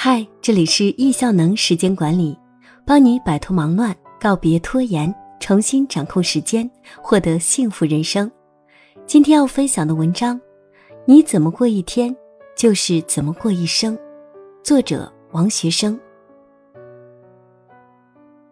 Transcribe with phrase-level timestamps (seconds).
[0.00, 2.38] 嗨，这里是易效能时间管理，
[2.86, 6.70] 帮你摆脱忙乱，告别拖延，重新掌控时间，
[7.02, 8.30] 获得幸福人生。
[9.06, 10.40] 今天要分享的文章，
[11.04, 12.16] 你怎么过一天，
[12.56, 13.98] 就是怎么过一生。
[14.62, 15.98] 作者王学生。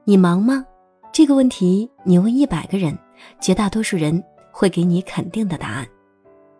[0.02, 0.66] 你忙吗？
[1.12, 2.98] 这个问题你问一百个人，
[3.40, 4.20] 绝大多数人
[4.50, 5.86] 会给你肯定的答案。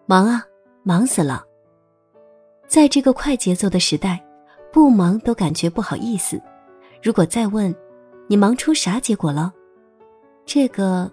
[0.07, 0.45] 忙啊，
[0.85, 1.43] 忙死了。
[2.69, 4.23] 在这个快节奏的时代。
[4.77, 6.39] 不忙都感觉不好意思。
[7.03, 7.75] 如果再问，
[8.27, 9.51] 你忙出啥结果了？
[10.45, 11.11] 这个，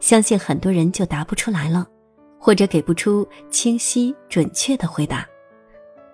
[0.00, 1.86] 相信很多人就答不出来了，
[2.36, 5.24] 或者给不出清晰准确的回答。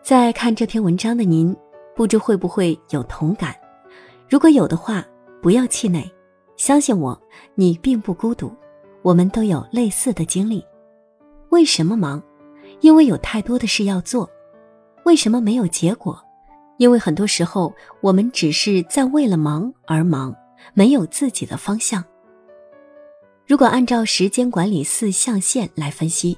[0.02, 1.56] 在看这篇文章的您，
[1.94, 3.56] 不知会不会有同感？
[4.28, 5.02] 如果有的话，
[5.40, 6.04] 不要气馁，
[6.58, 7.18] 相信我，
[7.54, 8.54] 你并不孤独。
[9.00, 10.62] 我们都有类似的经历。
[11.48, 12.22] 为什么忙？
[12.80, 14.28] 因为有太多的事要做。
[15.04, 16.22] 为什么没有结果？
[16.78, 20.34] 因为很多时候，我们只是在为了忙而忙，
[20.74, 22.04] 没有自己的方向。
[23.46, 26.36] 如果按照时间管理四象限来分析，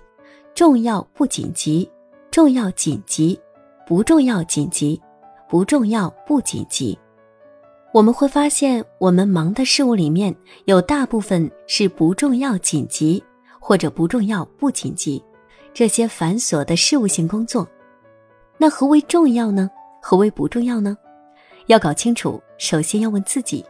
[0.55, 1.91] 重要不紧急，
[2.31, 3.41] 重要紧急，
[3.87, 5.01] 不重要紧急，
[5.49, 6.99] 不重要不紧急，
[7.93, 10.34] 我们会发现，我们忙的事物里面
[10.67, 13.23] 有大部分是不重要紧急，
[13.59, 15.25] 或者不重要不紧急，
[15.73, 17.67] 这些繁琐的事务性工作。
[18.59, 19.71] 那何为重要呢？
[20.01, 20.97] 何为不重要呢？
[21.67, 23.65] 要搞清楚，首先要问自己：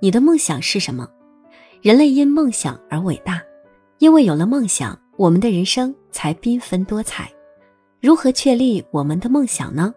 [0.00, 1.08] 你的梦想是什么？
[1.82, 3.42] 人类因梦想而伟大，
[3.98, 7.30] 因为有了梦想，我们的人生才缤纷多彩。
[8.00, 9.94] 如何确立我们的梦想呢？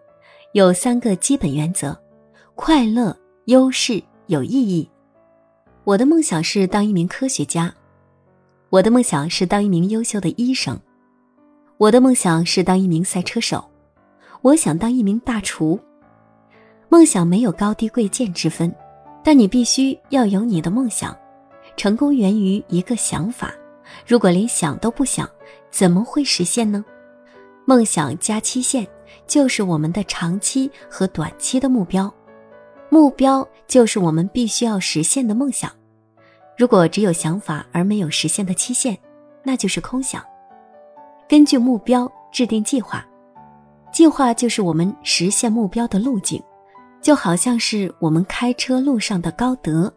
[0.52, 1.98] 有三个基本原则：
[2.54, 4.88] 快乐、优势、有意义。
[5.84, 7.74] 我的梦想是当一名科学家，
[8.70, 10.78] 我的梦想是当一名优秀的医生，
[11.76, 13.64] 我的梦想是当一名赛车手，
[14.42, 15.78] 我想当一名大厨。
[16.88, 18.74] 梦想没有高低贵贱之分，
[19.22, 21.16] 但你必须要有你的梦想。
[21.76, 23.52] 成功源于一个想法，
[24.06, 25.28] 如果连想都不想，
[25.70, 26.84] 怎么会实现呢？
[27.64, 28.86] 梦想加期限
[29.26, 32.12] 就是我们的长期和短期的目标，
[32.88, 35.70] 目标就是我们必须要实现的梦想。
[36.56, 38.98] 如果只有想法而没有实现的期限，
[39.44, 40.24] 那就是空想。
[41.28, 43.06] 根据目标制定计划，
[43.98, 46.40] 计划就是我们实现目标的路径。
[47.02, 49.92] 就好像是我们开车路上的高德，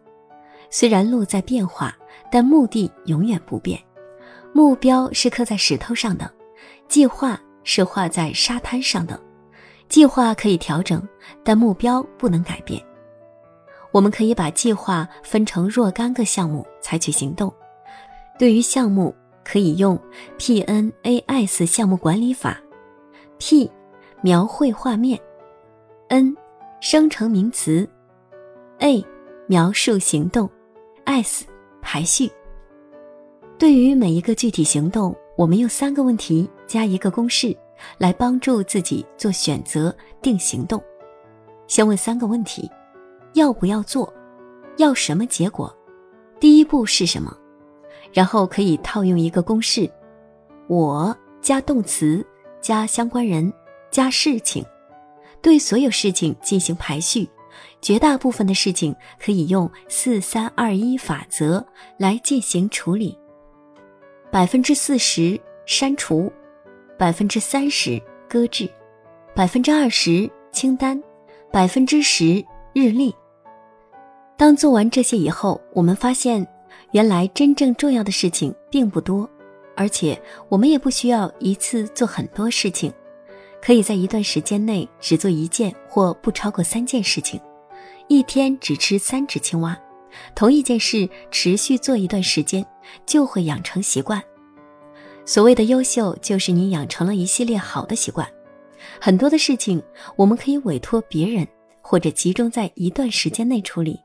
[0.70, 1.96] 虽然路在变化，
[2.28, 3.80] 但目的永远不变。
[4.52, 6.28] 目标是刻在石头上的，
[6.88, 9.20] 计划是画在沙滩上的。
[9.88, 11.08] 计划可以调整，
[11.44, 12.84] 但目标不能改变。
[13.92, 17.54] 我们可以把计划分成若干个项目，采取行动。
[18.36, 19.14] 对于项目，
[19.44, 19.96] 可以用
[20.40, 22.60] PNAS 项目管理法
[23.38, 23.70] ：P
[24.22, 25.20] 描绘画面
[26.08, 26.36] ，N。
[26.80, 27.88] 生成名词
[28.80, 29.06] ，A，
[29.46, 30.50] 描述行动
[31.04, 31.46] ，S，
[31.80, 32.28] 排序。
[33.56, 37.56] 对于每一个具体行动，我们用三个问题加一个公式，
[37.98, 40.82] 来帮助自己做选择、定行动。
[41.68, 42.68] 先问三个问题：
[43.34, 44.12] 要不要做？
[44.76, 45.72] 要什么结果？
[46.40, 47.32] 第一步是什么？
[48.12, 49.88] 然后可以套用一个公式：
[50.66, 52.26] 我加动词
[52.60, 53.52] 加相关人
[53.92, 54.64] 加事情。
[55.40, 57.28] 对所有事情进行排序，
[57.80, 61.64] 绝大部分的事情可以用四三二一法则
[61.98, 63.18] 来进行处理。
[64.30, 66.32] 百分之四十删除，
[66.98, 68.68] 百分之三十搁置，
[69.34, 71.02] 百分之二十清单，
[71.52, 73.14] 百分之十日历。
[74.36, 76.46] 当做完这些以后，我们发现，
[76.92, 79.28] 原来真正重要的事情并不多，
[79.76, 82.92] 而且我们也不需要一次做很多事情。
[83.64, 87.40] 可以在一段时间内只做一件或不超过三件事情，
[88.08, 89.78] 一天只吃三只青蛙，
[90.34, 92.66] 同一件事持续做一段时间，
[93.06, 94.20] 就会养成习惯。
[95.24, 98.28] 所谓的优秀，就是你养成了一系列好的习惯。
[99.00, 99.80] 很多的事情
[100.16, 101.46] 我们可以委托别人，
[101.80, 104.00] 或者集中在一段时间内处理，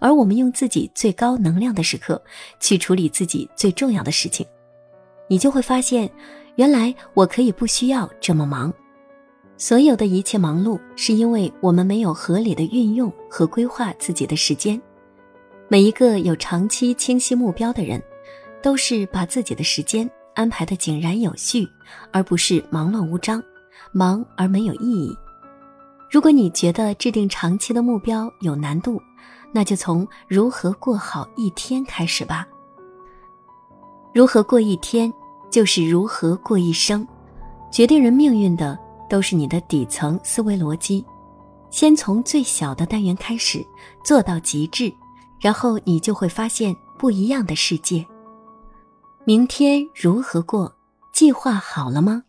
[0.00, 2.20] 而我们用自己最高能量的时刻
[2.58, 4.44] 去处理自己最重要的事情，
[5.28, 6.10] 你就会发现，
[6.56, 8.74] 原来我可以不需要这么忙。
[9.60, 14.80] 所有的一切忙碌，是因为我们没有合理的运用和规划自己的时间。
[15.66, 18.00] 每一个有长期清晰目标的人，
[18.62, 21.68] 都是把自己的时间安排的井然有序，
[22.12, 23.42] 而不是忙乱无章、
[23.90, 25.12] 忙而没有意义。
[26.08, 29.02] 如果你觉得制定长期的目标有难度，
[29.50, 32.46] 那就从如何过好一天开始吧。
[34.14, 35.12] 如何过一天，
[35.50, 37.04] 就是如何过一生，
[37.72, 38.78] 决定人命运的。
[39.08, 41.04] 都是你的底层思维逻辑。
[41.70, 43.64] 先从最小的单元开始，
[44.02, 44.92] 做到极致，
[45.40, 48.06] 然后你就会发现不一样的世界。
[49.24, 50.74] 明天如何过？
[51.12, 52.22] 计划好了吗？